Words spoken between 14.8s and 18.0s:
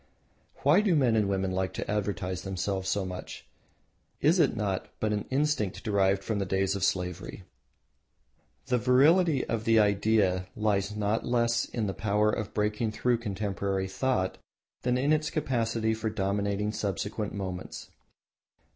than in its capacity for dominating subsequent movements.